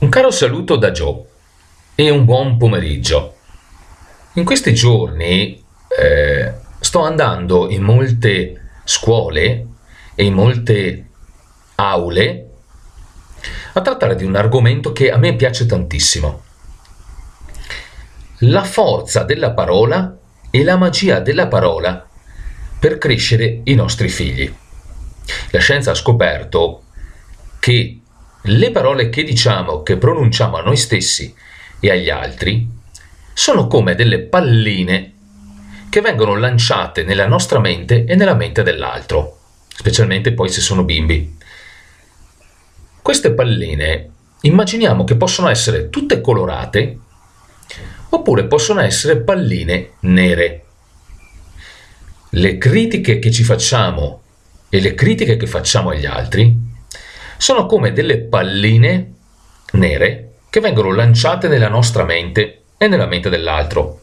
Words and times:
Un 0.00 0.08
caro 0.08 0.30
saluto 0.30 0.76
da 0.76 0.92
Joe 0.92 1.24
e 1.94 2.08
un 2.08 2.24
buon 2.24 2.56
pomeriggio. 2.56 3.36
In 4.34 4.46
questi 4.46 4.72
giorni 4.72 5.62
eh, 5.88 6.54
sto 6.80 7.02
andando 7.02 7.68
in 7.68 7.82
molte 7.82 8.70
scuole 8.84 9.66
e 10.14 10.24
in 10.24 10.32
molte 10.32 11.06
aule 11.74 12.48
a 13.74 13.80
trattare 13.82 14.16
di 14.16 14.24
un 14.24 14.36
argomento 14.36 14.92
che 14.92 15.10
a 15.10 15.18
me 15.18 15.36
piace 15.36 15.66
tantissimo. 15.66 16.44
La 18.38 18.64
forza 18.64 19.24
della 19.24 19.50
parola 19.50 20.16
e 20.50 20.64
la 20.64 20.78
magia 20.78 21.20
della 21.20 21.46
parola 21.46 22.08
per 22.78 22.96
crescere 22.96 23.60
i 23.64 23.74
nostri 23.74 24.08
figli. 24.08 24.50
La 25.50 25.60
scienza 25.60 25.90
ha 25.90 25.94
scoperto 25.94 26.84
che 27.58 27.99
le 28.42 28.70
parole 28.70 29.10
che 29.10 29.22
diciamo, 29.22 29.82
che 29.82 29.96
pronunciamo 29.98 30.56
a 30.56 30.62
noi 30.62 30.76
stessi 30.76 31.34
e 31.78 31.90
agli 31.90 32.08
altri, 32.08 32.66
sono 33.32 33.66
come 33.66 33.94
delle 33.94 34.20
palline 34.20 35.12
che 35.88 36.00
vengono 36.00 36.36
lanciate 36.36 37.02
nella 37.04 37.26
nostra 37.26 37.58
mente 37.58 38.04
e 38.04 38.14
nella 38.14 38.34
mente 38.34 38.62
dell'altro, 38.62 39.38
specialmente 39.68 40.32
poi 40.32 40.48
se 40.48 40.60
sono 40.60 40.84
bimbi. 40.84 41.36
Queste 43.02 43.32
palline 43.32 44.10
immaginiamo 44.42 45.04
che 45.04 45.16
possono 45.16 45.48
essere 45.48 45.90
tutte 45.90 46.20
colorate 46.20 46.98
oppure 48.10 48.44
possono 48.46 48.80
essere 48.80 49.20
palline 49.20 49.92
nere. 50.00 50.64
Le 52.30 52.58
critiche 52.58 53.18
che 53.18 53.30
ci 53.30 53.42
facciamo 53.42 54.22
e 54.68 54.80
le 54.80 54.94
critiche 54.94 55.36
che 55.36 55.46
facciamo 55.46 55.90
agli 55.90 56.06
altri 56.06 56.69
sono 57.40 57.64
come 57.64 57.92
delle 57.92 58.18
palline 58.18 59.14
nere 59.72 60.32
che 60.50 60.60
vengono 60.60 60.92
lanciate 60.92 61.48
nella 61.48 61.70
nostra 61.70 62.04
mente 62.04 62.64
e 62.76 62.86
nella 62.86 63.06
mente 63.06 63.30
dell'altro. 63.30 63.98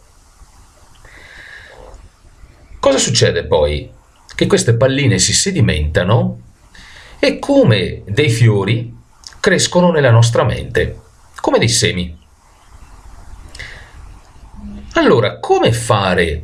Cosa 2.80 2.98
succede 2.98 3.46
poi? 3.46 3.92
Che 4.34 4.48
queste 4.48 4.74
palline 4.76 5.20
si 5.20 5.34
sedimentano 5.34 6.40
e 7.20 7.38
come 7.38 8.02
dei 8.08 8.32
fiori 8.32 8.92
crescono 9.40 9.92
nella 9.92 10.12
nostra 10.12 10.44
mente, 10.44 11.00
come 11.40 11.60
dei 11.60 11.70
semi. 11.70 12.18
Allora, 14.94 15.38
come 15.38 15.72
fare 15.74 16.44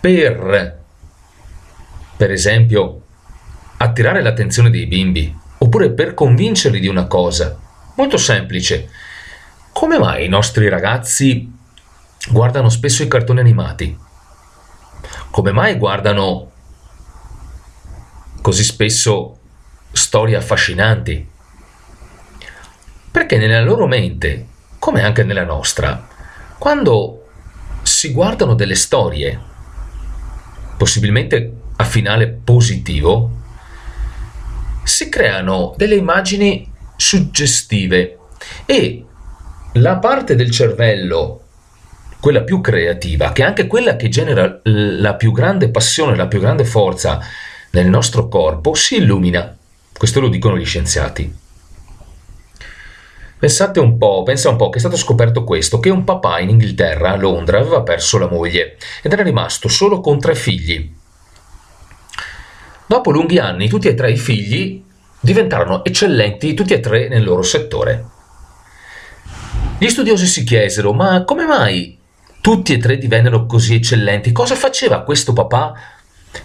per, 0.00 0.80
per 2.16 2.30
esempio, 2.30 3.02
attirare 3.78 4.22
l'attenzione 4.22 4.70
dei 4.70 4.86
bimbi 4.86 5.40
oppure 5.72 5.92
per 5.92 6.12
convincerli 6.12 6.78
di 6.80 6.86
una 6.86 7.06
cosa. 7.06 7.58
Molto 7.94 8.18
semplice. 8.18 8.90
Come 9.72 9.98
mai 9.98 10.26
i 10.26 10.28
nostri 10.28 10.68
ragazzi 10.68 11.50
guardano 12.28 12.68
spesso 12.68 13.02
i 13.02 13.08
cartoni 13.08 13.40
animati? 13.40 13.98
Come 15.30 15.52
mai 15.52 15.76
guardano 15.78 16.50
così 18.42 18.62
spesso 18.64 19.38
storie 19.92 20.36
affascinanti? 20.36 21.26
Perché 23.10 23.38
nella 23.38 23.62
loro 23.62 23.86
mente, 23.86 24.46
come 24.78 25.02
anche 25.02 25.24
nella 25.24 25.44
nostra, 25.44 26.06
quando 26.58 27.28
si 27.80 28.12
guardano 28.12 28.52
delle 28.52 28.74
storie, 28.74 29.40
possibilmente 30.76 31.60
a 31.76 31.84
finale 31.84 32.28
positivo, 32.28 33.40
si 34.84 35.08
creano 35.08 35.74
delle 35.76 35.96
immagini 35.96 36.70
suggestive 36.96 38.18
e 38.66 39.04
la 39.74 39.96
parte 39.96 40.34
del 40.34 40.50
cervello, 40.50 41.40
quella 42.20 42.42
più 42.42 42.60
creativa, 42.60 43.32
che 43.32 43.42
è 43.42 43.46
anche 43.46 43.66
quella 43.66 43.96
che 43.96 44.08
genera 44.08 44.60
la 44.64 45.14
più 45.14 45.32
grande 45.32 45.70
passione, 45.70 46.16
la 46.16 46.28
più 46.28 46.40
grande 46.40 46.64
forza 46.64 47.20
nel 47.70 47.88
nostro 47.88 48.28
corpo, 48.28 48.74
si 48.74 48.96
illumina. 48.96 49.56
Questo 49.96 50.20
lo 50.20 50.28
dicono 50.28 50.58
gli 50.58 50.64
scienziati. 50.64 51.40
Pensate 53.38 53.80
un 53.80 53.98
po', 53.98 54.22
pensa 54.22 54.50
un 54.50 54.56
po' 54.56 54.68
che 54.68 54.76
è 54.76 54.80
stato 54.80 54.96
scoperto 54.96 55.42
questo, 55.42 55.80
che 55.80 55.90
un 55.90 56.04
papà 56.04 56.38
in 56.38 56.50
Inghilterra, 56.50 57.10
a 57.10 57.16
Londra, 57.16 57.58
aveva 57.58 57.82
perso 57.82 58.18
la 58.18 58.28
moglie 58.28 58.76
ed 59.02 59.12
era 59.12 59.24
rimasto 59.24 59.66
solo 59.68 60.00
con 60.00 60.20
tre 60.20 60.36
figli. 60.36 61.00
Dopo 62.92 63.10
lunghi 63.10 63.38
anni 63.38 63.70
tutti 63.70 63.88
e 63.88 63.94
tre 63.94 64.10
i 64.10 64.18
figli 64.18 64.84
diventarono 65.18 65.82
eccellenti 65.82 66.52
tutti 66.52 66.74
e 66.74 66.80
tre 66.80 67.08
nel 67.08 67.24
loro 67.24 67.40
settore. 67.40 68.04
Gli 69.78 69.88
studiosi 69.88 70.26
si 70.26 70.44
chiesero 70.44 70.92
ma 70.92 71.24
come 71.24 71.46
mai 71.46 71.96
tutti 72.42 72.74
e 72.74 72.76
tre 72.76 72.98
divennero 72.98 73.46
così 73.46 73.76
eccellenti? 73.76 74.30
Cosa 74.32 74.54
faceva 74.56 75.04
questo 75.04 75.32
papà 75.32 75.72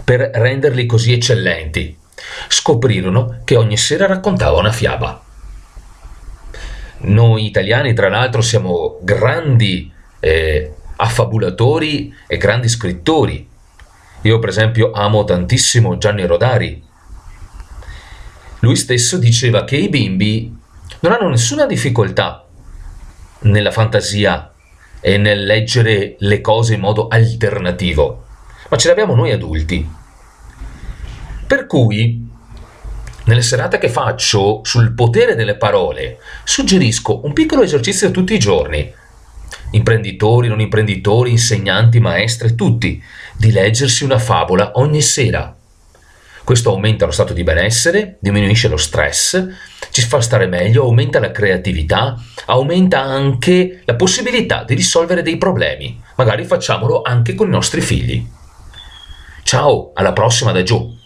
per 0.06 0.22
renderli 0.36 0.86
così 0.86 1.12
eccellenti? 1.12 1.98
Scoprirono 2.48 3.42
che 3.44 3.58
ogni 3.58 3.76
sera 3.76 4.06
raccontava 4.06 4.58
una 4.58 4.72
fiaba. 4.72 5.22
Noi 7.00 7.46
italiani, 7.46 7.94
tra 7.94 8.08
l'altro, 8.08 8.40
siamo 8.40 9.00
grandi 9.02 9.92
eh, 10.22 10.72
affabulatori 10.96 12.16
e 12.26 12.38
grandi 12.38 12.70
scrittori. 12.70 13.56
Io 14.28 14.40
per 14.40 14.50
esempio 14.50 14.92
amo 14.92 15.24
tantissimo 15.24 15.98
Gianni 15.98 16.26
Rodari. 16.26 16.84
Lui 18.60 18.76
stesso 18.76 19.18
diceva 19.18 19.64
che 19.64 19.78
i 19.78 19.88
bimbi 19.88 20.54
non 21.00 21.14
hanno 21.14 21.30
nessuna 21.30 21.66
difficoltà 21.66 22.46
nella 23.44 23.72
fantasia 23.72 24.52
e 25.00 25.18
nel 25.18 25.46
leggere 25.46 26.18
le 26.20 26.42
cose 26.42 26.74
in 26.74 26.82
modo 26.82 27.08
alternativo, 27.08 28.26
ma 28.68 28.76
ce 28.76 28.90
l'abbiamo 28.90 29.16
noi 29.16 29.32
adulti. 29.32 29.90
Per 31.48 31.66
cui, 31.66 32.28
nelle 33.24 33.42
serate 33.42 33.78
che 33.78 33.88
faccio 33.88 34.60
sul 34.66 34.92
potere 34.92 35.36
delle 35.36 35.56
parole, 35.56 36.20
suggerisco 36.44 37.24
un 37.24 37.32
piccolo 37.32 37.62
esercizio 37.62 38.12
tutti 38.12 38.34
i 38.34 38.40
giorni 38.40 38.94
imprenditori, 39.72 40.48
non 40.48 40.62
imprenditori, 40.62 41.32
insegnanti, 41.32 42.00
maestre, 42.00 42.56
tutti, 42.56 43.02
di 43.36 43.52
leggersi 43.52 44.04
una 44.04 44.20
favola 44.20 44.72
ogni 44.76 45.02
sera. 45.02 45.56
Questo 46.44 46.70
aumenta 46.70 47.06
lo 47.06 47.12
stato 47.12 47.34
di 47.34 47.44
benessere, 47.44 48.18
diminuisce 48.22 48.70
lo 48.70 48.78
stress, 48.78 49.48
ci 49.92 50.02
fa 50.02 50.22
stare 50.22 50.48
meglio, 50.48 50.84
aumenta 50.84 51.20
la 51.20 51.32
creatività, 51.32 52.18
aumenta 52.46 53.02
anche 53.02 53.82
la 53.84 53.96
possibilità 53.96 54.64
di 54.64 54.74
risolvere 54.74 55.22
dei 55.22 55.38
problemi. 55.38 56.02
Magari 56.16 56.46
facciamolo 56.46 57.02
anche 57.02 57.36
con 57.36 57.48
i 57.48 57.52
nostri 57.52 57.82
figli. 57.82 58.26
Ciao, 59.44 59.92
alla 59.94 60.14
prossima 60.14 60.54
da 60.54 60.64
Joe. 60.64 60.97